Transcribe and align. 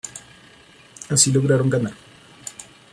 Así 1.11 1.31
lograron 1.31 1.69
ganar. 1.69 1.93